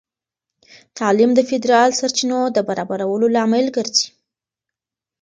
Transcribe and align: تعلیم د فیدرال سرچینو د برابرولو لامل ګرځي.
تعلیم 0.97 1.31
د 1.35 1.39
فیدرال 1.49 1.89
سرچینو 1.99 2.39
د 2.55 2.57
برابرولو 2.69 3.25
لامل 3.35 3.65
ګرځي. 3.77 4.07